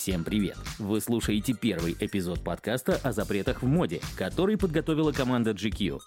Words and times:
Всем 0.00 0.24
привет! 0.24 0.56
Вы 0.78 0.98
слушаете 1.02 1.52
первый 1.52 1.94
эпизод 2.00 2.42
подкаста 2.42 2.98
о 3.02 3.12
запретах 3.12 3.60
в 3.60 3.66
моде, 3.66 4.00
который 4.16 4.56
подготовила 4.56 5.12
команда 5.12 5.50
GQ. 5.50 6.00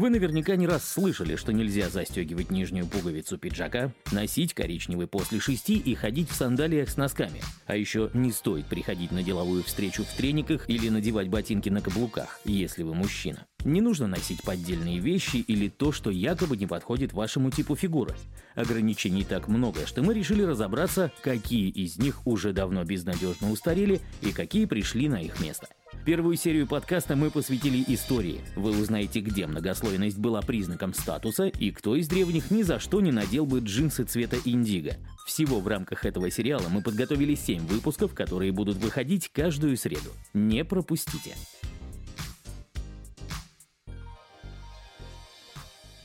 Вы 0.00 0.08
наверняка 0.08 0.56
не 0.56 0.66
раз 0.66 0.88
слышали, 0.88 1.36
что 1.36 1.52
нельзя 1.52 1.90
застегивать 1.90 2.50
нижнюю 2.50 2.86
пуговицу 2.86 3.36
пиджака, 3.36 3.92
носить 4.12 4.54
коричневый 4.54 5.06
после 5.06 5.40
шести 5.40 5.76
и 5.76 5.94
ходить 5.94 6.30
в 6.30 6.34
сандалиях 6.34 6.88
с 6.88 6.96
носками. 6.96 7.42
А 7.66 7.76
еще 7.76 8.08
не 8.14 8.32
стоит 8.32 8.64
приходить 8.64 9.12
на 9.12 9.22
деловую 9.22 9.62
встречу 9.62 10.04
в 10.04 10.16
трениках 10.16 10.70
или 10.70 10.88
надевать 10.88 11.28
ботинки 11.28 11.68
на 11.68 11.82
каблуках, 11.82 12.40
если 12.46 12.82
вы 12.82 12.94
мужчина. 12.94 13.44
Не 13.62 13.82
нужно 13.82 14.06
носить 14.06 14.42
поддельные 14.42 15.00
вещи 15.00 15.36
или 15.36 15.68
то, 15.68 15.92
что 15.92 16.08
якобы 16.08 16.56
не 16.56 16.66
подходит 16.66 17.12
вашему 17.12 17.50
типу 17.50 17.76
фигуры. 17.76 18.14
Ограничений 18.54 19.24
так 19.24 19.48
много, 19.48 19.86
что 19.86 20.02
мы 20.02 20.14
решили 20.14 20.42
разобраться, 20.42 21.12
какие 21.20 21.68
из 21.68 21.98
них 21.98 22.26
уже 22.26 22.54
давно 22.54 22.84
безнадежно 22.84 23.50
устарели 23.50 24.00
и 24.22 24.32
какие 24.32 24.64
пришли 24.64 25.10
на 25.10 25.20
их 25.20 25.40
место. 25.40 25.68
Первую 26.04 26.36
серию 26.36 26.66
подкаста 26.66 27.14
мы 27.14 27.30
посвятили 27.30 27.84
истории. 27.88 28.40
Вы 28.56 28.70
узнаете, 28.70 29.20
где 29.20 29.46
многослойность 29.46 30.18
была 30.18 30.40
признаком 30.40 30.94
статуса 30.94 31.48
и 31.48 31.70
кто 31.70 31.94
из 31.94 32.08
древних 32.08 32.50
ни 32.50 32.62
за 32.62 32.78
что 32.78 33.02
не 33.02 33.12
надел 33.12 33.44
бы 33.44 33.60
джинсы 33.60 34.04
цвета 34.04 34.38
индиго. 34.46 34.96
Всего 35.26 35.60
в 35.60 35.68
рамках 35.68 36.06
этого 36.06 36.30
сериала 36.30 36.68
мы 36.70 36.82
подготовили 36.82 37.34
7 37.34 37.66
выпусков, 37.66 38.14
которые 38.14 38.50
будут 38.50 38.78
выходить 38.78 39.28
каждую 39.28 39.76
среду. 39.76 40.10
Не 40.32 40.64
пропустите. 40.64 41.34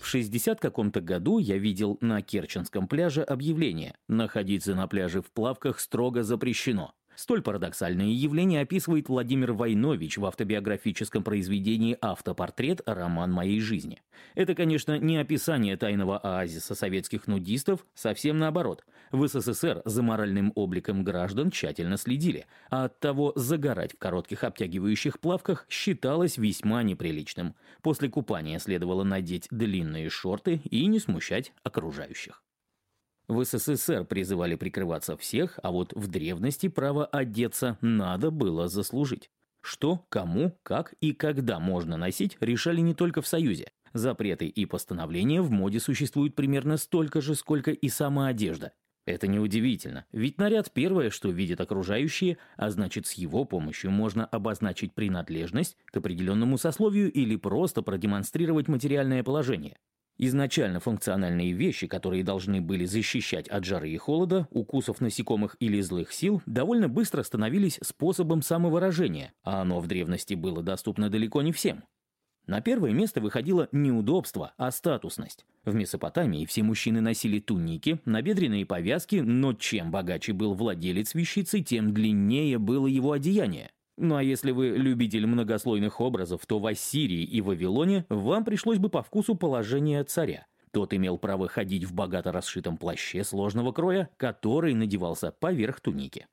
В 0.01 0.07
60 0.07 0.59
каком-то 0.59 0.99
году 0.99 1.39
я 1.39 1.57
видел 1.57 1.97
на 2.01 2.21
Керченском 2.21 2.89
пляже 2.89 3.23
объявление 3.23 3.95
«Находиться 4.09 4.75
на 4.75 4.87
пляже 4.87 5.21
в 5.21 5.31
плавках 5.31 5.79
строго 5.79 6.23
запрещено». 6.23 6.93
Столь 7.15 7.41
парадоксальное 7.41 8.07
явление 8.07 8.61
описывает 8.61 9.07
Владимир 9.07 9.53
Войнович 9.53 10.17
в 10.17 10.25
автобиографическом 10.25 11.23
произведении 11.23 11.97
«Автопортрет. 12.01 12.81
Роман 12.85 13.31
моей 13.31 13.59
жизни». 13.61 14.01
Это, 14.35 14.53
конечно, 14.53 14.97
не 14.99 15.17
описание 15.17 15.77
тайного 15.77 16.17
оазиса 16.17 16.75
советских 16.75 17.27
нудистов, 17.27 17.85
совсем 17.93 18.37
наоборот. 18.37 18.83
В 19.11 19.27
СССР 19.27 19.81
за 19.85 20.03
моральным 20.03 20.51
обликом 20.55 21.03
граждан 21.03 21.51
тщательно 21.51 21.97
следили, 21.97 22.47
а 22.69 22.85
оттого 22.85 23.31
загорать 23.35 23.93
в 23.93 23.97
коротких 23.97 24.43
обтягивающих 24.43 25.19
плавках 25.19 25.65
считалось 25.69 26.37
весьма 26.37 26.83
неприличным. 26.83 27.55
После 27.81 28.09
купания 28.09 28.59
следовало 28.59 29.03
надеть 29.03 29.47
длинные 29.51 30.09
шорты 30.09 30.61
и 30.69 30.85
не 30.87 30.99
смущать 30.99 31.53
окружающих. 31.63 32.44
В 33.27 33.43
СССР 33.43 34.05
призывали 34.05 34.55
прикрываться 34.55 35.17
всех, 35.17 35.59
а 35.63 35.71
вот 35.71 35.93
в 35.93 36.07
древности 36.07 36.67
право 36.67 37.05
одеться 37.05 37.77
надо 37.81 38.29
было 38.29 38.67
заслужить. 38.67 39.29
Что, 39.61 40.05
кому, 40.09 40.55
как 40.61 40.93
и 41.01 41.13
когда 41.13 41.59
можно 41.59 41.97
носить, 41.97 42.37
решали 42.39 42.81
не 42.81 42.93
только 42.93 43.23
в 43.23 43.27
Союзе. 43.27 43.71
Запреты 43.93 44.47
и 44.47 44.65
постановления 44.65 45.41
в 45.41 45.49
моде 45.49 45.79
существуют 45.79 46.35
примерно 46.35 46.77
столько 46.77 47.19
же, 47.21 47.33
сколько 47.33 47.71
и 47.71 47.89
сама 47.89 48.27
одежда. 48.27 48.73
Это 49.07 49.27
неудивительно, 49.27 50.05
ведь 50.11 50.37
наряд 50.39 50.71
первое, 50.71 51.09
что 51.11 51.29
видят 51.29 51.61
окружающие, 51.61 52.37
а 52.57 52.71
значит 52.71 53.07
с 53.07 53.13
его 53.13 53.45
помощью 53.45 53.91
можно 53.91 54.25
обозначить 54.25 54.93
принадлежность 54.93 55.77
к 55.85 55.97
определенному 55.97 56.57
сословию 56.57 57.11
или 57.11 57.35
просто 57.35 57.83
продемонстрировать 57.83 58.67
материальное 58.67 59.23
положение. 59.23 59.77
Изначально 60.17 60.79
функциональные 60.79 61.51
вещи, 61.51 61.87
которые 61.87 62.23
должны 62.23 62.61
были 62.61 62.85
защищать 62.85 63.49
от 63.49 63.65
жары 63.65 63.89
и 63.89 63.97
холода, 63.97 64.47
укусов 64.49 65.01
насекомых 65.01 65.57
или 65.59 65.81
злых 65.81 66.13
сил, 66.13 66.41
довольно 66.45 66.87
быстро 66.87 67.21
становились 67.21 67.79
способом 67.83 68.41
самовыражения, 68.41 69.33
а 69.43 69.61
оно 69.61 69.81
в 69.81 69.87
древности 69.87 70.33
было 70.33 70.63
доступно 70.63 71.09
далеко 71.09 71.41
не 71.41 71.51
всем. 71.51 71.83
На 72.47 72.61
первое 72.61 72.91
место 72.91 73.19
выходило 73.21 73.67
не 73.71 73.91
удобство, 73.91 74.53
а 74.57 74.71
статусность. 74.71 75.45
В 75.65 75.73
Месопотамии 75.73 76.45
все 76.45 76.61
мужчины 76.61 77.01
носили 77.01 77.39
туники, 77.39 77.99
набедренные 78.05 78.65
повязки, 78.65 79.15
но 79.15 79.53
чем 79.53 79.89
богаче 79.91 80.31
был 80.31 80.53
владелец 80.53 81.15
вещицы, 81.15 81.61
тем 81.61 81.93
длиннее 81.93 82.59
было 82.59 82.85
его 82.85 83.13
одеяние. 83.13 83.71
Ну 83.97 84.15
а 84.15 84.23
если 84.23 84.51
вы 84.51 84.69
любитель 84.69 85.25
многослойных 85.25 86.01
образов, 86.01 86.45
то 86.45 86.59
в 86.59 86.65
Ассирии 86.65 87.23
и 87.23 87.41
Вавилоне 87.41 88.05
вам 88.09 88.43
пришлось 88.43 88.77
бы 88.77 88.89
по 88.89 89.01
вкусу 89.01 89.35
положение 89.35 90.03
царя. 90.03 90.47
Тот 90.71 90.93
имел 90.93 91.17
право 91.17 91.47
ходить 91.47 91.85
в 91.85 91.93
богато 91.93 92.33
расшитом 92.33 92.75
плаще 92.77 93.23
сложного 93.23 93.71
кроя, 93.71 94.09
который 94.17 94.73
надевался 94.73 95.31
поверх 95.31 95.79
туники. 95.79 96.27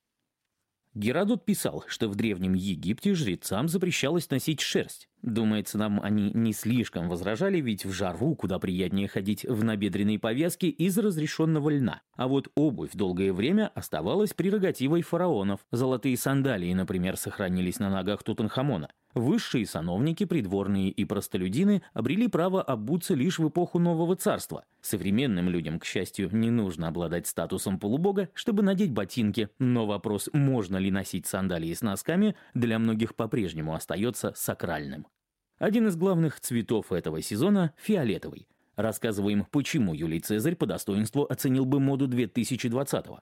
Геродот 0.95 1.45
писал, 1.45 1.85
что 1.87 2.09
в 2.09 2.17
Древнем 2.17 2.55
Египте 2.55 3.15
жрецам 3.15 3.69
запрещалось 3.69 4.29
носить 4.29 4.61
шерсть. 4.61 5.09
Думается, 5.23 5.79
нам 5.79 6.01
они 6.03 6.33
не 6.35 6.53
слишком 6.53 7.09
возражали, 7.09 7.61
ведь 7.61 7.85
в 7.85 7.93
жару 7.93 8.35
куда 8.35 8.59
приятнее 8.59 9.07
ходить 9.07 9.45
в 9.45 9.63
набедренной 9.63 10.19
повязке 10.19 10.69
из 10.69 10.99
разрешенного 10.99 11.71
льна. 11.71 12.03
А 12.17 12.27
вот 12.27 12.49
обувь 12.57 12.91
долгое 12.93 13.33
время 13.33 13.71
оставалась 13.75 14.35
прерогативой 14.35 15.03
фараонов. 15.03 15.61
Золотые 15.71 16.17
сандалии, 16.17 16.75
например, 16.75 17.17
сохранились 17.17 17.79
на 17.79 17.89
ногах 17.89 18.25
Тутанхамона. 18.25 18.89
Высшие 19.15 19.67
сановники, 19.67 20.25
придворные 20.25 20.91
и 20.91 21.05
простолюдины 21.05 21.83
обрели 21.93 22.29
право 22.29 22.63
обуться 22.63 23.15
лишь 23.15 23.39
в 23.39 23.49
эпоху 23.49 23.79
Нового 23.79 24.17
Царства. 24.17 24.65
Современным 24.81 25.51
людям, 25.51 25.79
к 25.79 25.85
счастью, 25.85 26.31
не 26.33 26.51
нужно 26.51 26.89
обладать 26.89 27.27
статусом 27.27 27.79
полубога, 27.79 28.31
чтобы 28.33 28.63
надеть 28.63 28.93
ботинки, 28.93 29.51
но 29.59 29.87
вопрос, 29.87 30.31
можно 30.33 30.79
ли 30.79 30.91
носить 30.91 31.27
сандалии 31.27 31.75
с 31.75 31.83
носками, 31.83 32.37
для 32.55 32.79
многих 32.79 33.15
по-прежнему 33.15 33.75
остается 33.75 34.33
сакральным. 34.35 35.07
Один 35.59 35.89
из 35.89 35.97
главных 35.97 36.41
цветов 36.41 36.91
этого 36.91 37.21
сезона– 37.21 37.75
фиолетовый. 37.77 38.49
Рассказываем, 38.77 39.47
почему 39.51 39.93
Юлий 39.93 40.21
Цезарь 40.21 40.57
по 40.57 40.65
достоинству 40.65 41.27
оценил 41.29 41.67
бы 41.67 41.79
моду 41.79 42.07
2020 42.07 43.07
-го. 43.07 43.21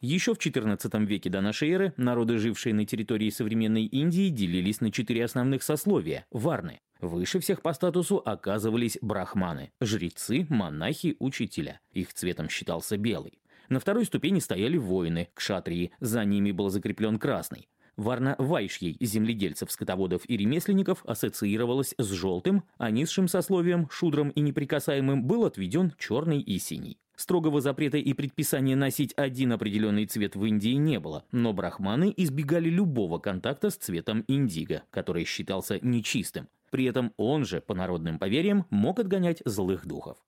Еще 0.00 0.34
в 0.34 0.38
XIV 0.38 1.06
веке 1.06 1.30
до 1.30 1.40
нашей 1.40 1.70
эры 1.70 1.94
народы, 1.96 2.38
жившие 2.38 2.74
на 2.74 2.84
территории 2.84 3.30
современной 3.30 3.86
Индии, 3.86 4.28
делились 4.28 4.82
на 4.82 4.92
четыре 4.92 5.24
основных 5.24 5.62
сословия– 5.62 6.26
варны. 6.30 6.80
Выше 7.00 7.40
всех 7.40 7.62
по 7.62 7.72
статусу 7.72 8.22
оказывались 8.24 8.98
брахманы– 9.00 9.72
жрецы, 9.80 10.46
монахи, 10.50 11.16
учителя. 11.18 11.80
Их 11.92 12.12
цветом 12.12 12.50
считался 12.50 12.98
белый. 12.98 13.38
На 13.70 13.80
второй 13.80 14.04
ступени 14.04 14.38
стояли 14.38 14.76
воины, 14.76 15.28
кшатрии, 15.32 15.92
за 15.98 16.24
ними 16.24 16.52
был 16.52 16.68
закреплен 16.68 17.18
красный. 17.18 17.68
Варна 17.96 18.36
Вайшьей, 18.38 18.98
земледельцев, 19.00 19.72
скотоводов 19.72 20.28
и 20.28 20.36
ремесленников, 20.36 21.04
ассоциировалась 21.06 21.94
с 21.96 22.10
желтым, 22.10 22.64
а 22.76 22.90
низшим 22.90 23.26
сословием, 23.28 23.88
шудром 23.90 24.28
и 24.28 24.40
неприкасаемым, 24.40 25.24
был 25.24 25.46
отведен 25.46 25.94
черный 25.98 26.42
и 26.42 26.58
синий. 26.58 26.98
Строгого 27.16 27.62
запрета 27.62 27.96
и 27.96 28.12
предписания 28.12 28.76
носить 28.76 29.14
один 29.16 29.52
определенный 29.52 30.04
цвет 30.04 30.36
в 30.36 30.44
Индии 30.44 30.74
не 30.74 31.00
было, 31.00 31.24
но 31.32 31.54
брахманы 31.54 32.12
избегали 32.14 32.68
любого 32.68 33.18
контакта 33.18 33.70
с 33.70 33.76
цветом 33.76 34.22
индиго, 34.28 34.82
который 34.90 35.24
считался 35.24 35.78
нечистым. 35.80 36.48
При 36.70 36.84
этом 36.84 37.14
он 37.16 37.46
же, 37.46 37.62
по 37.62 37.74
народным 37.74 38.18
поверьям, 38.18 38.66
мог 38.68 39.00
отгонять 39.00 39.40
злых 39.46 39.86
духов. 39.86 40.18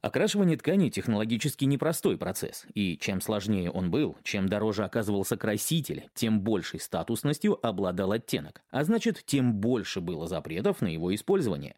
Окрашивание 0.00 0.56
ткани 0.56 0.90
технологически 0.90 1.64
непростой 1.64 2.16
процесс, 2.16 2.66
и 2.72 2.96
чем 2.96 3.20
сложнее 3.20 3.70
он 3.70 3.90
был, 3.90 4.16
чем 4.22 4.48
дороже 4.48 4.84
оказывался 4.84 5.36
краситель, 5.36 6.08
тем 6.14 6.40
большей 6.40 6.78
статусностью 6.78 7.58
обладал 7.66 8.12
оттенок, 8.12 8.62
а 8.70 8.84
значит, 8.84 9.22
тем 9.26 9.54
больше 9.54 10.00
было 10.00 10.28
запретов 10.28 10.80
на 10.80 10.86
его 10.86 11.12
использование. 11.14 11.74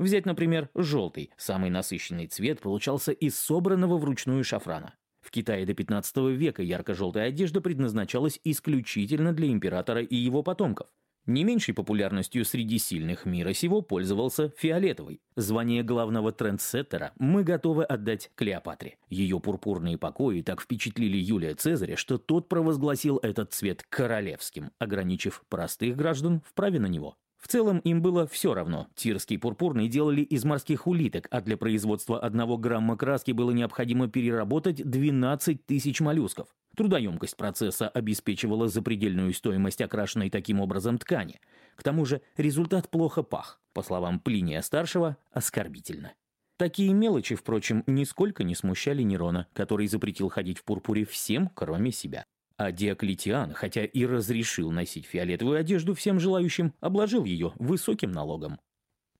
Взять, 0.00 0.24
например, 0.24 0.70
желтый, 0.74 1.30
самый 1.36 1.68
насыщенный 1.68 2.26
цвет 2.26 2.62
получался 2.62 3.12
из 3.12 3.38
собранного 3.38 3.98
вручную 3.98 4.42
шафрана. 4.44 4.94
В 5.20 5.30
Китае 5.30 5.66
до 5.66 5.74
15 5.74 6.16
века 6.38 6.62
ярко-желтая 6.62 7.28
одежда 7.28 7.60
предназначалась 7.60 8.40
исключительно 8.42 9.34
для 9.34 9.48
императора 9.48 10.00
и 10.00 10.16
его 10.16 10.42
потомков. 10.42 10.86
Не 11.26 11.44
меньшей 11.44 11.74
популярностью 11.74 12.46
среди 12.46 12.78
сильных 12.78 13.26
мира 13.26 13.52
сего 13.52 13.82
пользовался 13.82 14.54
фиолетовый. 14.56 15.20
Звание 15.36 15.82
главного 15.82 16.32
трендсеттера 16.32 17.12
мы 17.18 17.44
готовы 17.44 17.84
отдать 17.84 18.30
Клеопатре. 18.36 18.96
Ее 19.10 19.38
пурпурные 19.38 19.98
покои 19.98 20.40
так 20.40 20.62
впечатлили 20.62 21.18
Юлия 21.18 21.54
Цезаря, 21.54 21.96
что 21.96 22.16
тот 22.16 22.48
провозгласил 22.48 23.18
этот 23.18 23.52
цвет 23.52 23.84
королевским, 23.90 24.70
ограничив 24.78 25.44
простых 25.50 25.94
граждан 25.94 26.40
в 26.40 26.54
праве 26.54 26.80
на 26.80 26.86
него. 26.86 27.18
В 27.40 27.48
целом 27.48 27.78
им 27.80 28.02
было 28.02 28.26
все 28.26 28.52
равно. 28.54 28.86
Тирский 28.94 29.38
пурпурный 29.38 29.88
делали 29.88 30.20
из 30.20 30.44
морских 30.44 30.86
улиток, 30.86 31.26
а 31.30 31.40
для 31.40 31.56
производства 31.56 32.20
одного 32.20 32.58
грамма 32.58 32.96
краски 32.96 33.32
было 33.32 33.50
необходимо 33.50 34.08
переработать 34.08 34.88
12 34.88 35.64
тысяч 35.64 36.00
моллюсков. 36.00 36.48
Трудоемкость 36.76 37.36
процесса 37.36 37.88
обеспечивала 37.88 38.68
запредельную 38.68 39.32
стоимость 39.32 39.80
окрашенной 39.80 40.30
таким 40.30 40.60
образом 40.60 40.98
ткани. 40.98 41.40
К 41.76 41.82
тому 41.82 42.04
же 42.04 42.20
результат 42.36 42.90
плохо 42.90 43.22
пах. 43.22 43.58
По 43.72 43.82
словам 43.82 44.20
Плиния-старшего, 44.20 45.16
оскорбительно. 45.32 46.12
Такие 46.58 46.92
мелочи, 46.92 47.36
впрочем, 47.36 47.84
нисколько 47.86 48.44
не 48.44 48.54
смущали 48.54 49.02
Нерона, 49.02 49.46
который 49.54 49.86
запретил 49.86 50.28
ходить 50.28 50.58
в 50.58 50.64
пурпуре 50.64 51.06
всем, 51.06 51.48
кроме 51.54 51.90
себя. 51.90 52.26
А 52.60 52.72
Диоклетиан, 52.72 53.54
хотя 53.54 53.86
и 53.86 54.04
разрешил 54.04 54.70
носить 54.70 55.06
фиолетовую 55.06 55.58
одежду 55.58 55.94
всем 55.94 56.20
желающим, 56.20 56.74
обложил 56.80 57.24
ее 57.24 57.54
высоким 57.58 58.12
налогом. 58.12 58.60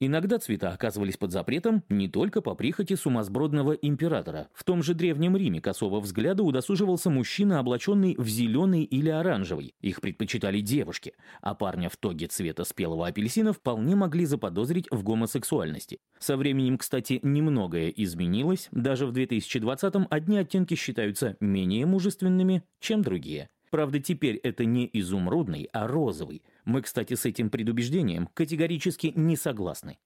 Иногда 0.02 0.38
цвета 0.38 0.70
оказывались 0.70 1.18
под 1.18 1.30
запретом 1.30 1.84
не 1.90 2.08
только 2.08 2.40
по 2.40 2.54
прихоти 2.54 2.96
сумасбродного 2.96 3.72
императора. 3.72 4.48
В 4.54 4.64
том 4.64 4.82
же 4.82 4.94
Древнем 4.94 5.36
Риме 5.36 5.60
косого 5.60 6.00
взгляда 6.00 6.42
удосуживался 6.42 7.10
мужчина, 7.10 7.58
облаченный 7.58 8.16
в 8.16 8.26
зеленый 8.26 8.84
или 8.84 9.10
оранжевый. 9.10 9.74
Их 9.82 10.00
предпочитали 10.00 10.60
девушки, 10.60 11.12
а 11.42 11.54
парня 11.54 11.90
в 11.90 11.98
тоге 11.98 12.28
цвета 12.28 12.64
спелого 12.64 13.08
апельсина 13.08 13.52
вполне 13.52 13.94
могли 13.94 14.24
заподозрить 14.24 14.90
в 14.90 15.02
гомосексуальности. 15.02 15.98
Со 16.18 16.38
временем, 16.38 16.78
кстати, 16.78 17.20
немногое 17.22 17.90
изменилось. 17.90 18.68
Даже 18.72 19.04
в 19.04 19.12
2020-м 19.12 20.06
одни 20.08 20.38
оттенки 20.38 20.76
считаются 20.76 21.36
менее 21.40 21.84
мужественными, 21.84 22.62
чем 22.80 23.02
другие. 23.02 23.50
Правда, 23.70 24.00
теперь 24.00 24.36
это 24.36 24.64
не 24.64 24.90
изумрудный, 24.92 25.68
а 25.72 25.86
розовый. 25.86 26.42
Мы, 26.64 26.82
кстати, 26.82 27.14
с 27.14 27.24
этим 27.24 27.50
предубеждением 27.50 28.28
категорически 28.34 29.12
не 29.14 29.36
согласны. 29.36 29.98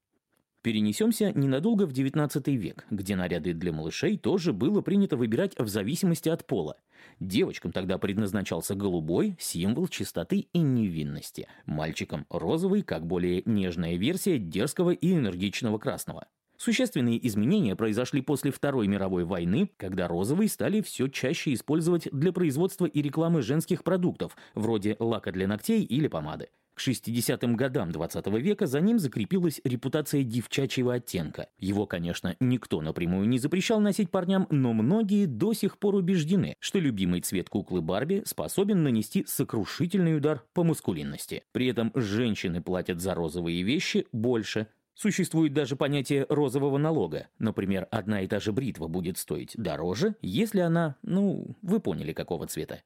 Перенесемся 0.60 1.30
ненадолго 1.32 1.86
в 1.86 1.92
XIX 1.92 2.56
век, 2.56 2.86
где 2.90 3.16
наряды 3.16 3.52
для 3.52 3.70
малышей 3.70 4.16
тоже 4.16 4.54
было 4.54 4.80
принято 4.80 5.14
выбирать 5.14 5.52
в 5.58 5.68
зависимости 5.68 6.30
от 6.30 6.46
пола. 6.46 6.78
Девочкам 7.20 7.70
тогда 7.70 7.98
предназначался 7.98 8.74
голубой, 8.74 9.36
символ 9.38 9.88
чистоты 9.88 10.48
и 10.52 10.58
невинности. 10.60 11.48
Мальчикам– 11.66 12.24
розовый, 12.30 12.82
как 12.82 13.06
более 13.06 13.42
нежная 13.44 13.96
версия 13.96 14.38
дерзкого 14.38 14.92
и 14.92 15.12
энергичного 15.12 15.76
красного. 15.76 16.28
Существенные 16.56 17.24
изменения 17.26 17.76
произошли 17.76 18.22
после 18.22 18.50
Второй 18.50 18.86
мировой 18.86 19.24
войны, 19.24 19.70
когда 19.76 20.08
розовый 20.08 20.48
стали 20.48 20.80
все 20.80 21.08
чаще 21.08 21.52
использовать 21.52 22.08
для 22.12 22.32
производства 22.32 22.86
и 22.86 23.02
рекламы 23.02 23.42
женских 23.42 23.82
продуктов, 23.82 24.36
вроде 24.54 24.96
лака 24.98 25.32
для 25.32 25.48
ногтей 25.48 25.82
или 25.82 26.08
помады. 26.08 26.48
К 26.74 26.80
60-м 26.80 27.54
годам 27.54 27.92
20 27.92 28.26
-го 28.26 28.40
века 28.40 28.66
за 28.66 28.80
ним 28.80 28.98
закрепилась 28.98 29.60
репутация 29.62 30.24
девчачьего 30.24 30.94
оттенка. 30.94 31.48
Его, 31.56 31.86
конечно, 31.86 32.34
никто 32.40 32.80
напрямую 32.80 33.28
не 33.28 33.38
запрещал 33.38 33.78
носить 33.78 34.10
парням, 34.10 34.48
но 34.50 34.72
многие 34.72 35.26
до 35.26 35.52
сих 35.52 35.78
пор 35.78 35.94
убеждены, 35.94 36.56
что 36.58 36.80
любимый 36.80 37.20
цвет 37.20 37.48
куклы 37.48 37.80
Барби 37.80 38.22
способен 38.26 38.82
нанести 38.82 39.24
сокрушительный 39.24 40.16
удар 40.16 40.42
по 40.52 40.64
мускулинности. 40.64 41.44
При 41.52 41.68
этом 41.68 41.92
женщины 41.94 42.60
платят 42.60 43.00
за 43.00 43.14
розовые 43.14 43.62
вещи 43.62 44.08
больше, 44.10 44.66
Существует 44.94 45.52
даже 45.52 45.74
понятие 45.74 46.24
розового 46.28 46.78
налога. 46.78 47.28
Например, 47.38 47.88
одна 47.90 48.22
и 48.22 48.28
та 48.28 48.38
же 48.38 48.52
бритва 48.52 48.86
будет 48.86 49.18
стоить 49.18 49.52
дороже, 49.56 50.14
если 50.22 50.60
она, 50.60 50.96
ну, 51.02 51.56
вы 51.62 51.80
поняли, 51.80 52.12
какого 52.12 52.46
цвета. 52.46 52.82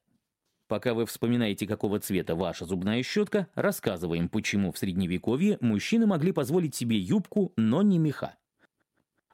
Пока 0.67 0.93
вы 0.93 1.05
вспоминаете, 1.05 1.67
какого 1.67 1.99
цвета 1.99 2.35
ваша 2.35 2.65
зубная 2.65 3.01
щетка, 3.03 3.47
рассказываем, 3.55 4.29
почему 4.29 4.71
в 4.71 4.77
средневековье 4.77 5.57
мужчины 5.61 6.05
могли 6.05 6.31
позволить 6.31 6.75
себе 6.75 6.97
юбку, 6.97 7.53
но 7.57 7.81
не 7.81 7.99
меха. 7.99 8.35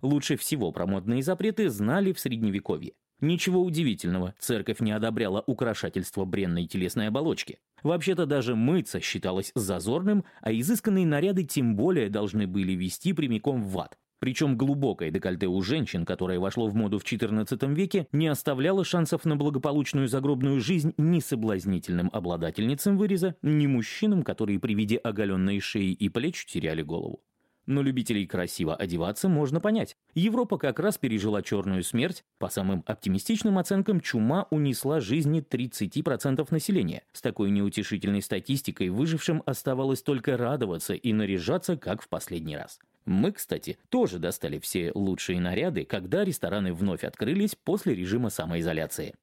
Лучше 0.02 0.38
всего 0.38 0.72
про 0.72 0.86
модные 0.86 1.24
запреты 1.24 1.70
знали 1.70 2.14
в 2.14 2.20
средневековье. 2.20 2.94
Ничего 3.22 3.62
удивительного, 3.62 4.36
церковь 4.40 4.82
не 4.82 4.92
одобряла 4.92 5.44
украшательство 5.48 6.26
бренной 6.26 6.68
телесной 6.68 7.08
оболочки. 7.08 7.60
Вообще-то 7.82 8.26
даже 8.26 8.56
мыться 8.56 9.00
считалось 9.00 9.52
зазорным, 9.56 10.26
а 10.42 10.52
изысканные 10.52 11.06
наряды 11.06 11.44
тем 11.44 11.76
более 11.76 12.10
должны 12.10 12.46
были 12.46 12.74
вести 12.74 13.14
прямиком 13.14 13.64
в 13.64 13.80
ад. 13.80 13.98
Причем 14.20 14.58
глубокое 14.58 15.12
декольте 15.12 15.48
у 15.48 15.62
женщин, 15.62 16.06
которое 16.06 16.40
вошло 16.40 16.68
в 16.68 16.76
моду 16.76 17.00
в 17.00 17.04
XIV 17.04 17.74
веке, 17.74 18.08
не 18.12 18.28
оставляло 18.28 18.84
шансов 18.84 19.24
на 19.24 19.36
благополучную 19.36 20.08
загробную 20.08 20.62
жизнь 20.62 20.94
ни 20.98 21.20
соблазнительным 21.20 22.10
обладательницам 22.12 22.98
выреза, 22.98 23.36
ни 23.42 23.68
мужчинам, 23.68 24.24
которые 24.24 24.60
при 24.60 24.74
виде 24.74 24.98
оголенной 24.98 25.60
шеи 25.60 25.92
и 25.92 26.10
плеч 26.10 26.46
теряли 26.46 26.82
голову. 26.82 27.22
Но 27.66 27.82
любителей 27.82 28.28
красиво 28.28 28.76
одеваться 28.76 29.28
можно 29.28 29.60
понять. 29.60 29.98
Европа 30.14 30.58
как 30.58 30.80
раз 30.80 30.98
пережила 30.98 31.42
черную 31.42 31.84
смерть. 31.84 32.24
По 32.38 32.50
самым 32.50 32.84
оптимистичным 32.86 33.58
оценкам, 33.58 34.02
чума 34.02 34.48
унесла 34.52 35.00
жизни 35.00 35.42
30% 35.42 36.48
населения. 36.52 37.04
С 37.12 37.22
такой 37.22 37.50
неутешительной 37.50 38.22
статистикой 38.22 38.90
выжившим 38.90 39.42
оставалось 39.46 40.04
только 40.04 40.38
радоваться 40.38 40.94
и 40.94 41.12
наряжаться, 41.12 41.76
как 41.76 42.04
в 42.04 42.08
последний 42.08 42.56
раз. 42.56 42.80
Мы, 43.06 43.32
кстати, 43.32 43.78
тоже 43.90 44.20
достали 44.20 44.60
все 44.60 44.92
лучшие 44.94 45.40
наряды, 45.40 45.86
когда 45.86 46.24
рестораны 46.24 46.74
вновь 46.74 47.04
открылись 47.04 47.56
после 47.56 47.94
режима 47.94 48.30
самоизоляции. 48.30 49.16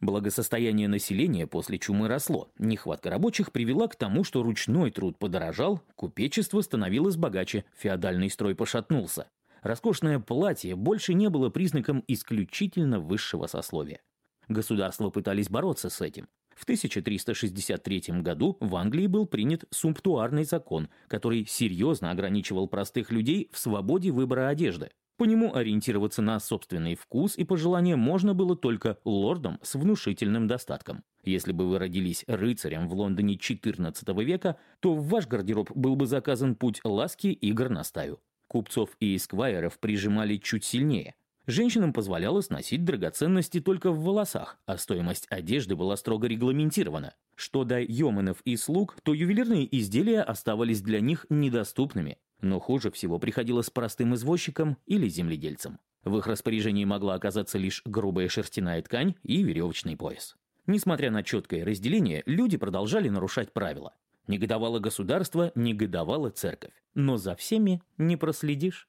Благосостояние 0.00 0.88
населения 0.88 1.46
после 1.46 1.78
чумы 1.78 2.08
росло. 2.08 2.50
Нехватка 2.58 3.08
рабочих 3.08 3.50
привела 3.50 3.88
к 3.88 3.96
тому, 3.96 4.24
что 4.24 4.42
ручной 4.42 4.90
труд 4.90 5.18
подорожал, 5.18 5.80
купечество 5.94 6.60
становилось 6.60 7.16
богаче, 7.16 7.64
феодальный 7.76 8.28
строй 8.28 8.54
пошатнулся. 8.54 9.28
Роскошное 9.62 10.20
платье 10.20 10.76
больше 10.76 11.14
не 11.14 11.30
было 11.30 11.48
признаком 11.48 12.04
исключительно 12.08 13.00
высшего 13.00 13.46
сословия. 13.46 14.00
Государства 14.48 15.08
пытались 15.08 15.48
бороться 15.48 15.88
с 15.88 16.00
этим. 16.02 16.28
В 16.54 16.62
1363 16.64 18.20
году 18.22 18.56
в 18.60 18.76
Англии 18.76 19.06
был 19.06 19.26
принят 19.26 19.64
сумптуарный 19.70 20.44
закон, 20.44 20.88
который 21.08 21.46
серьезно 21.46 22.10
ограничивал 22.10 22.68
простых 22.68 23.10
людей 23.10 23.50
в 23.52 23.58
свободе 23.58 24.10
выбора 24.10 24.48
одежды. 24.48 24.90
По 25.16 25.24
нему 25.24 25.54
ориентироваться 25.54 26.20
на 26.20 26.38
собственный 26.38 26.94
вкус 26.94 27.38
и 27.38 27.44
пожелания 27.44 27.96
можно 27.96 28.34
было 28.34 28.54
только 28.54 28.98
лордам 29.04 29.58
с 29.62 29.74
внушительным 29.74 30.46
достатком. 30.46 31.04
Если 31.24 31.52
бы 31.52 31.66
вы 31.66 31.78
родились 31.78 32.24
рыцарем 32.26 32.86
в 32.86 32.94
Лондоне 32.94 33.36
XIV 33.36 34.24
века, 34.24 34.58
то 34.80 34.94
в 34.94 35.08
ваш 35.08 35.26
гардероб 35.26 35.70
был 35.74 35.96
бы 35.96 36.06
заказан 36.06 36.54
путь 36.54 36.80
ласки 36.84 37.28
и 37.28 37.52
горностаю. 37.52 38.20
Купцов 38.48 38.90
и 39.00 39.16
эсквайров 39.16 39.78
прижимали 39.78 40.36
чуть 40.36 40.64
сильнее. 40.64 41.14
Женщинам 41.46 41.92
позволялось 41.92 42.50
носить 42.50 42.84
драгоценности 42.84 43.60
только 43.60 43.92
в 43.92 44.02
волосах, 44.02 44.58
а 44.66 44.76
стоимость 44.76 45.26
одежды 45.30 45.76
была 45.76 45.96
строго 45.96 46.26
регламентирована. 46.26 47.14
Что 47.36 47.64
до 47.64 47.80
йоманов 47.80 48.40
и 48.42 48.56
слуг, 48.56 48.96
то 49.02 49.14
ювелирные 49.14 49.66
изделия 49.78 50.22
оставались 50.22 50.82
для 50.82 51.00
них 51.00 51.24
недоступными. 51.30 52.18
Но 52.40 52.60
хуже 52.60 52.90
всего 52.90 53.18
приходилось 53.18 53.70
простым 53.70 54.14
извозчикам 54.14 54.76
или 54.86 55.08
земледельцам. 55.08 55.78
В 56.04 56.18
их 56.18 56.26
распоряжении 56.26 56.84
могла 56.84 57.14
оказаться 57.14 57.58
лишь 57.58 57.82
грубая 57.84 58.28
шерстяная 58.28 58.80
ткань 58.82 59.14
и 59.22 59.42
веревочный 59.42 59.96
пояс. 59.96 60.36
Несмотря 60.66 61.10
на 61.10 61.22
четкое 61.22 61.64
разделение, 61.64 62.22
люди 62.26 62.56
продолжали 62.56 63.08
нарушать 63.08 63.52
правила. 63.52 63.94
Негодовало 64.26 64.80
государство, 64.80 65.52
негодовала 65.54 66.30
церковь. 66.30 66.72
Но 66.94 67.16
за 67.16 67.36
всеми 67.36 67.82
не 67.98 68.16
проследишь. 68.16 68.88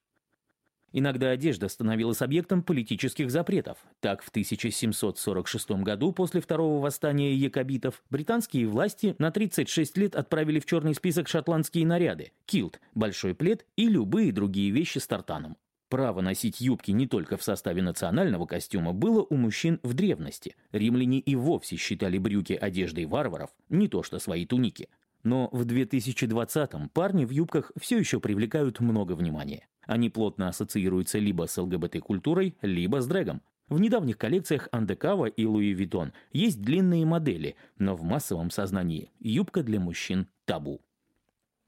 Иногда 1.00 1.30
одежда 1.30 1.70
становилась 1.70 2.24
объектом 2.24 2.64
политических 2.64 3.30
запретов. 3.30 3.78
Так, 4.00 4.24
в 4.24 4.30
1746 4.30 5.70
году, 5.84 6.12
после 6.12 6.42
второго 6.42 6.82
восстания 6.82 7.36
якобитов, 7.36 8.02
британские 8.10 8.66
власти 8.66 9.16
на 9.20 9.30
36 9.30 9.96
лет 9.96 10.16
отправили 10.16 10.60
в 10.60 10.66
черный 10.66 10.96
список 10.96 11.28
шотландские 11.28 11.86
наряды, 11.86 12.32
килт, 12.48 12.80
большой 12.96 13.36
плед 13.36 13.68
и 13.76 13.88
любые 13.88 14.32
другие 14.32 14.72
вещи 14.72 14.98
с 14.98 15.06
тартаном. 15.06 15.56
Право 15.88 16.22
носить 16.22 16.62
юбки 16.62 16.90
не 16.90 17.06
только 17.06 17.38
в 17.38 17.44
составе 17.44 17.84
национального 17.84 18.48
костюма 18.48 18.92
было 18.92 19.22
у 19.22 19.36
мужчин 19.36 19.80
в 19.84 19.94
древности. 19.94 20.56
Римляне 20.72 21.20
и 21.20 21.36
вовсе 21.36 21.76
считали 21.76 22.18
брюки 22.18 22.54
одеждой 22.54 23.06
варваров, 23.06 23.52
не 23.70 23.88
то 23.88 24.02
что 24.02 24.18
свои 24.18 24.48
туники. 24.48 24.90
Но 25.22 25.48
в 25.52 25.62
2020-м 25.62 26.90
парни 26.90 27.26
в 27.26 27.30
юбках 27.30 27.72
все 27.80 28.00
еще 28.00 28.20
привлекают 28.20 28.80
много 28.80 29.14
внимания. 29.14 29.68
Они 29.88 30.10
плотно 30.10 30.50
ассоциируются 30.50 31.18
либо 31.18 31.48
с 31.48 31.58
ЛГБТ-культурой, 31.58 32.56
либо 32.62 33.02
с 33.02 33.08
дрэгом. 33.08 33.42
В 33.70 33.80
недавних 33.80 34.18
коллекциях 34.18 34.70
Андекава 34.72 35.26
и 35.26 35.46
Луи 35.46 35.74
Виттон 35.74 36.14
есть 36.32 36.62
длинные 36.62 37.06
модели, 37.06 37.56
но 37.80 37.96
в 37.96 38.04
массовом 38.04 38.52
сознании 38.52 39.12
юбка 39.20 39.64
для 39.64 39.80
мужчин– 39.80 40.28
табу. 40.46 40.82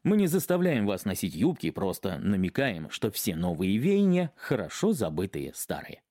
Мы 0.03 0.15
не 0.15 0.27
заставляем 0.27 0.85
вас 0.85 1.03
носить 1.03 1.35
юбки, 1.35 1.71
просто 1.71 2.19
намекаем, 2.19 2.89
что 2.89 3.11
все 3.11 3.35
новые 3.35 3.77
веяния– 3.77 4.31
хорошо 4.37 4.93
забытые 4.93 5.53
старые. 5.53 6.01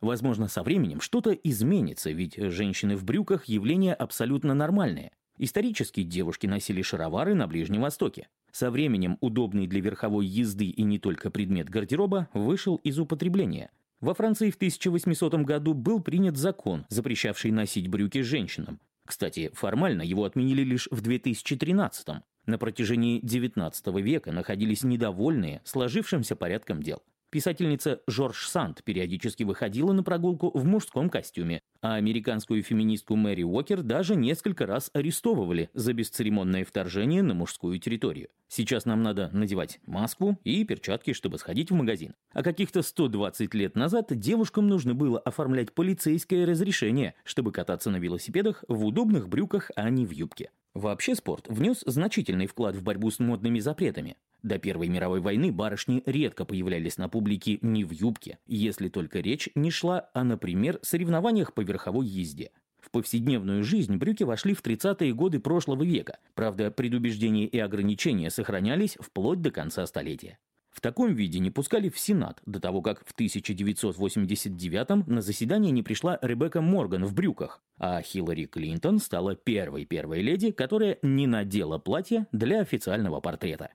Возможно, 0.00 0.48
со 0.48 0.62
временем 0.62 1.00
что-то 1.00 1.32
изменится, 1.32 2.10
ведь 2.10 2.36
женщины 2.36 2.96
в 2.96 3.04
брюках– 3.04 3.44
явление 3.46 3.94
абсолютно 3.94 4.54
нормальное. 4.54 5.12
Исторически 5.38 6.02
девушки 6.02 6.46
носили 6.46 6.82
шаровары 6.82 7.34
на 7.34 7.48
Ближнем 7.48 7.82
Востоке. 7.82 8.28
Со 8.54 8.70
временем 8.70 9.18
удобный 9.20 9.66
для 9.66 9.80
верховой 9.80 10.26
езды 10.26 10.66
и 10.66 10.84
не 10.84 11.00
только 11.00 11.28
предмет 11.28 11.68
гардероба 11.68 12.28
вышел 12.34 12.76
из 12.76 13.00
употребления. 13.00 13.72
Во 14.00 14.14
Франции 14.14 14.52
в 14.52 14.54
1800 14.54 15.34
году 15.42 15.74
был 15.74 16.00
принят 16.00 16.36
закон, 16.36 16.86
запрещавший 16.88 17.50
носить 17.50 17.88
брюки 17.88 18.22
женщинам. 18.22 18.78
Кстати, 19.04 19.50
формально 19.54 20.02
его 20.02 20.22
отменили 20.22 20.62
лишь 20.62 20.86
в 20.92 21.00
2013 21.00 22.08
-м. 22.08 22.22
На 22.46 22.56
протяжении 22.56 23.20
XIX 23.20 24.00
века 24.00 24.30
находились 24.30 24.84
недовольные 24.84 25.60
сложившимся 25.64 26.36
порядком 26.36 26.80
дел. 26.80 27.02
Писательница 27.34 28.00
Жорж 28.06 28.46
Санд 28.46 28.84
периодически 28.84 29.42
выходила 29.42 29.90
на 29.92 30.04
прогулку 30.04 30.56
в 30.56 30.64
мужском 30.64 31.10
костюме, 31.10 31.62
а 31.80 31.96
американскую 31.96 32.62
феминистку 32.62 33.16
Мэри 33.16 33.42
Уокер 33.42 33.82
даже 33.82 34.14
несколько 34.14 34.66
раз 34.66 34.88
арестовывали 34.94 35.68
за 35.74 35.94
бесцеремонное 35.94 36.64
вторжение 36.64 37.24
на 37.24 37.34
мужскую 37.34 37.80
территорию. 37.80 38.28
Сейчас 38.46 38.84
нам 38.84 39.02
надо 39.02 39.30
надевать 39.32 39.80
маску 39.84 40.38
и 40.44 40.62
перчатки, 40.62 41.12
чтобы 41.12 41.38
сходить 41.38 41.72
в 41.72 41.74
магазин. 41.74 42.14
А 42.30 42.44
каких-то 42.44 42.82
120 42.82 43.52
лет 43.52 43.74
назад 43.74 44.16
девушкам 44.16 44.68
нужно 44.68 44.94
было 44.94 45.18
оформлять 45.18 45.72
полицейское 45.72 46.46
разрешение, 46.46 47.14
чтобы 47.24 47.50
кататься 47.50 47.90
на 47.90 47.96
велосипедах 47.96 48.62
в 48.68 48.86
удобных 48.86 49.28
брюках, 49.28 49.72
а 49.74 49.90
не 49.90 50.06
в 50.06 50.12
юбке. 50.12 50.50
Вообще 50.74 51.14
спорт 51.14 51.46
внес 51.48 51.84
значительный 51.86 52.48
вклад 52.48 52.74
в 52.74 52.82
борьбу 52.82 53.08
с 53.10 53.20
модными 53.20 53.60
запретами. 53.60 54.16
До 54.42 54.58
Первой 54.58 54.88
мировой 54.88 55.20
войны 55.20 55.52
барышни 55.52 56.02
редко 56.04 56.44
появлялись 56.44 56.98
на 56.98 57.08
публике 57.08 57.58
не 57.62 57.84
в 57.84 57.92
юбке, 57.92 58.38
если 58.46 58.88
только 58.88 59.20
речь 59.20 59.48
не 59.54 59.70
шла 59.70 60.10
о, 60.12 60.24
например, 60.24 60.80
соревнованиях 60.82 61.54
по 61.54 61.60
верховой 61.60 62.06
езде. 62.06 62.50
В 62.80 62.90
повседневную 62.90 63.62
жизнь 63.62 63.96
брюки 63.96 64.24
вошли 64.24 64.52
в 64.52 64.62
30-е 64.62 65.14
годы 65.14 65.38
прошлого 65.38 65.84
века. 65.84 66.18
Правда, 66.34 66.70
предубеждения 66.70 67.46
и 67.46 67.58
ограничения 67.58 68.28
сохранялись 68.28 68.98
вплоть 69.00 69.40
до 69.40 69.50
конца 69.50 69.86
столетия. 69.86 70.38
В 70.74 70.80
таком 70.80 71.14
виде 71.14 71.38
не 71.38 71.52
пускали 71.52 71.88
в 71.88 71.98
Сенат, 71.98 72.42
до 72.46 72.58
того 72.58 72.82
как 72.82 73.06
в 73.06 73.12
1989 73.12 75.06
на 75.06 75.22
заседание 75.22 75.70
не 75.70 75.84
пришла 75.84 76.18
Ребекка 76.20 76.60
Морган 76.60 77.04
в 77.04 77.14
брюках, 77.14 77.62
а 77.78 78.02
Хиллари 78.02 78.46
Клинтон 78.46 78.98
стала 78.98 79.36
первой 79.36 79.84
первой 79.84 80.20
леди, 80.20 80.50
которая 80.50 80.98
не 81.00 81.28
надела 81.28 81.78
платье 81.78 82.26
для 82.32 82.60
официального 82.60 83.20
портрета. 83.20 83.70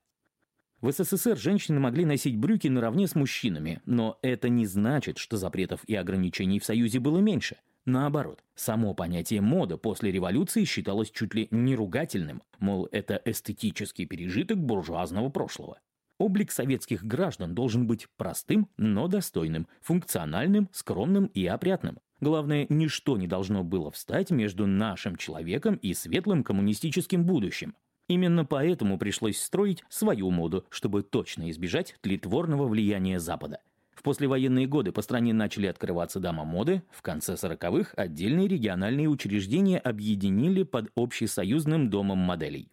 В 0.82 0.92
СССР 0.92 1.38
женщины 1.38 1.80
могли 1.80 2.04
носить 2.04 2.38
брюки 2.38 2.68
наравне 2.68 3.08
с 3.08 3.16
мужчинами, 3.16 3.82
но 3.86 4.20
это 4.22 4.50
не 4.50 4.66
значит, 4.66 5.18
что 5.18 5.38
запретов 5.38 5.84
и 5.88 5.96
ограничений 5.96 6.60
в 6.60 6.66
Союзе 6.66 7.00
было 7.00 7.20
меньше. 7.20 7.58
Наоборот, 7.86 8.44
само 8.56 8.94
понятие 8.94 9.40
мода 9.40 9.78
после 9.78 10.12
революции 10.12 10.66
считалось 10.66 11.12
чуть 11.12 11.34
ли 11.34 11.48
не 11.50 11.76
ругательным, 11.76 12.44
мол, 12.60 12.90
это 12.92 13.22
эстетический 13.24 14.06
пережиток 14.06 14.58
буржуазного 14.58 15.30
прошлого. 15.30 15.80
Облик 16.20 16.52
советских 16.52 17.06
граждан 17.06 17.56
должен 17.56 17.88
быть 17.88 18.08
простым, 18.18 18.68
но 18.76 19.08
достойным, 19.08 19.68
функциональным, 19.82 20.70
скромным 20.74 21.28
и 21.28 21.46
опрятным. 21.46 21.98
Главное, 22.20 22.66
ничто 22.68 23.18
не 23.18 23.26
должно 23.26 23.64
было 23.64 23.90
встать 23.90 24.30
между 24.30 24.68
нашим 24.68 25.16
человеком 25.16 25.76
и 25.76 25.94
светлым 25.94 26.44
коммунистическим 26.44 27.24
будущим. 27.24 27.74
Именно 28.10 28.44
поэтому 28.44 28.98
пришлось 28.98 29.40
строить 29.40 29.84
свою 29.88 30.30
моду, 30.30 30.66
чтобы 30.70 31.04
точно 31.04 31.50
избежать 31.52 31.96
тлетворного 32.02 32.68
влияния 32.68 33.20
Запада. 33.20 33.62
В 33.96 34.04
послевоенные 34.04 34.68
годы 34.68 34.92
по 34.92 35.02
стране 35.02 35.34
начали 35.34 35.68
открываться 35.68 36.20
дома 36.20 36.44
моды, 36.44 36.84
в 36.90 37.02
конце 37.02 37.34
40-х 37.36 37.94
отдельные 37.96 38.48
региональные 38.48 39.08
учреждения 39.08 39.78
объединили 39.78 40.64
под 40.64 40.90
общесоюзным 40.96 41.90
домом 41.90 42.18
моделей. 42.18 42.70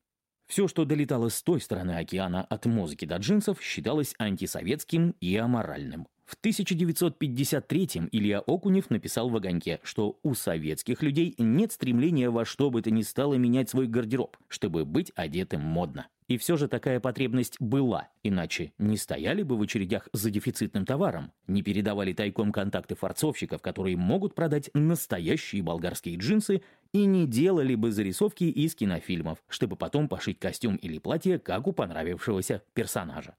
Все, 0.46 0.68
что 0.68 0.84
долетало 0.84 1.28
с 1.28 1.42
той 1.42 1.60
стороны 1.60 1.92
океана 1.98 2.42
от 2.44 2.66
музыки 2.66 3.04
до 3.04 3.16
джинсов, 3.16 3.60
считалось 3.60 4.14
антисоветским 4.18 5.14
и 5.20 5.36
аморальным. 5.36 6.06
В 6.24 6.36
1953-м 6.42 8.08
Илья 8.10 8.40
Окунев 8.40 8.90
написал 8.90 9.28
в 9.28 9.36
«Огоньке», 9.36 9.78
что 9.84 10.18
у 10.24 10.34
советских 10.34 11.00
людей 11.02 11.36
нет 11.38 11.70
стремления 11.70 12.30
во 12.30 12.44
что 12.44 12.70
бы 12.70 12.82
то 12.82 12.90
ни 12.90 13.02
стало 13.02 13.34
менять 13.34 13.70
свой 13.70 13.86
гардероб, 13.86 14.36
чтобы 14.48 14.84
быть 14.84 15.12
одетым 15.14 15.60
модно. 15.60 16.08
И 16.26 16.38
все 16.38 16.56
же 16.56 16.66
такая 16.66 16.98
потребность 16.98 17.56
была, 17.60 18.08
иначе 18.24 18.72
не 18.78 18.96
стояли 18.96 19.44
бы 19.44 19.56
в 19.56 19.62
очередях 19.62 20.08
за 20.12 20.30
дефицитным 20.30 20.84
товаром, 20.84 21.30
не 21.46 21.62
передавали 21.62 22.12
тайком 22.12 22.50
контакты 22.50 22.96
форцовщиков, 22.96 23.62
которые 23.62 23.96
могут 23.96 24.34
продать 24.34 24.70
настоящие 24.74 25.62
болгарские 25.62 26.16
джинсы, 26.16 26.62
и 26.96 27.04
не 27.04 27.26
делали 27.26 27.74
бы 27.74 27.92
зарисовки 27.92 28.44
из 28.44 28.74
кинофильмов, 28.74 29.38
чтобы 29.48 29.76
потом 29.76 30.08
пошить 30.08 30.38
костюм 30.38 30.76
или 30.76 30.98
платье, 30.98 31.38
как 31.38 31.66
у 31.66 31.72
понравившегося 31.72 32.62
персонажа. 32.72 33.36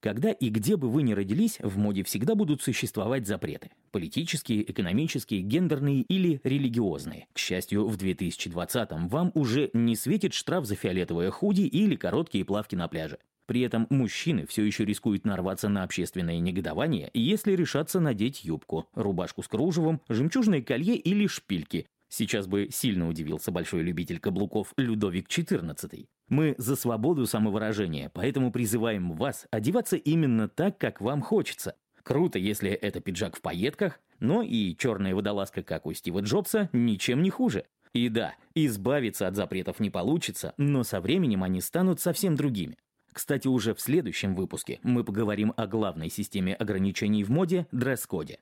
Когда 0.00 0.30
и 0.30 0.48
где 0.48 0.76
бы 0.76 0.88
вы 0.88 1.02
ни 1.02 1.12
родились, 1.12 1.58
в 1.60 1.76
моде 1.76 2.04
всегда 2.04 2.34
будут 2.34 2.62
существовать 2.62 3.26
запреты. 3.26 3.70
Политические, 3.90 4.70
экономические, 4.70 5.42
гендерные 5.42 6.02
или 6.02 6.40
религиозные. 6.44 7.26
К 7.34 7.38
счастью, 7.38 7.86
в 7.86 7.96
2020-м 7.96 9.08
вам 9.08 9.32
уже 9.34 9.70
не 9.74 9.96
светит 9.96 10.32
штраф 10.32 10.64
за 10.64 10.76
фиолетовое 10.76 11.30
худи 11.30 11.62
или 11.62 11.96
короткие 11.96 12.44
плавки 12.44 12.76
на 12.76 12.88
пляже. 12.88 13.18
При 13.46 13.62
этом 13.62 13.88
мужчины 13.90 14.46
все 14.46 14.64
еще 14.64 14.84
рискуют 14.84 15.26
нарваться 15.26 15.68
на 15.68 15.82
общественное 15.82 16.38
негодование, 16.38 17.10
если 17.12 17.52
решатся 17.52 17.98
надеть 17.98 18.44
юбку, 18.44 18.88
рубашку 18.94 19.42
с 19.42 19.48
кружевом, 19.48 20.00
жемчужное 20.08 20.62
колье 20.62 20.94
или 20.94 21.26
шпильки, 21.26 21.88
Сейчас 22.10 22.48
бы 22.48 22.68
сильно 22.72 23.08
удивился 23.08 23.52
большой 23.52 23.82
любитель 23.82 24.18
каблуков 24.18 24.74
Людовик 24.76 25.28
XIV. 25.28 26.08
Мы 26.28 26.56
за 26.58 26.74
свободу 26.74 27.24
самовыражения, 27.24 28.10
поэтому 28.12 28.50
призываем 28.50 29.12
вас 29.12 29.46
одеваться 29.52 29.96
именно 29.96 30.48
так, 30.48 30.76
как 30.76 31.00
вам 31.00 31.22
хочется. 31.22 31.76
Круто, 32.02 32.38
если 32.38 32.70
это 32.70 33.00
пиджак 33.00 33.36
в 33.36 33.40
пайетках, 33.40 34.00
но 34.18 34.42
и 34.42 34.74
черная 34.76 35.14
водолазка, 35.14 35.62
как 35.62 35.86
у 35.86 35.92
Стива 35.92 36.20
Джобса, 36.20 36.68
ничем 36.72 37.22
не 37.22 37.30
хуже. 37.30 37.64
И 37.92 38.08
да, 38.08 38.34
избавиться 38.56 39.28
от 39.28 39.36
запретов 39.36 39.78
не 39.78 39.90
получится, 39.90 40.52
но 40.56 40.82
со 40.82 41.00
временем 41.00 41.44
они 41.44 41.60
станут 41.60 42.00
совсем 42.00 42.34
другими. 42.34 42.76
Кстати, 43.12 43.46
уже 43.46 43.72
в 43.72 43.80
следующем 43.80 44.34
выпуске 44.34 44.80
мы 44.82 45.04
поговорим 45.04 45.52
о 45.56 45.68
главной 45.68 46.10
системе 46.10 46.54
ограничений 46.54 47.22
в 47.22 47.30
моде– 47.30 47.68
дресс-коде 47.72 48.40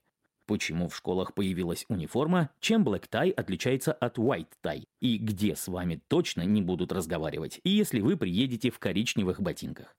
почему 0.49 0.89
в 0.89 0.97
школах 0.97 1.35
появилась 1.35 1.85
униформа, 1.89 2.51
чем 2.59 2.83
black 2.83 3.05
tie 3.09 3.31
отличается 3.31 3.93
от 3.93 4.19
white 4.19 4.49
tie 4.65 4.85
и 5.01 5.19
где 5.19 5.55
с 5.55 5.69
вами 5.69 6.01
точно 6.09 6.43
не 6.43 6.63
будут 6.63 6.91
разговаривать, 6.91 7.61
если 7.63 8.01
вы 8.01 8.17
приедете 8.17 8.71
в 8.71 8.79
коричневых 8.81 9.41
ботинках. 9.41 9.95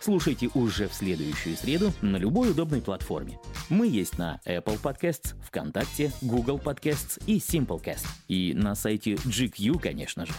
Слушайте 0.00 0.50
уже 0.54 0.88
в 0.88 0.94
следующую 0.94 1.56
среду 1.56 1.92
на 2.02 2.16
любой 2.16 2.50
удобной 2.50 2.82
платформе. 2.82 3.38
Мы 3.68 3.86
есть 3.86 4.18
на 4.18 4.40
Apple 4.44 4.82
Podcasts, 4.82 5.40
ВКонтакте, 5.46 6.10
Google 6.22 6.58
Podcasts 6.58 7.22
и 7.28 7.36
Simplecast. 7.36 8.04
И 8.26 8.52
на 8.52 8.74
сайте 8.74 9.12
GQ, 9.12 9.78
конечно 9.78 10.26
же. 10.26 10.32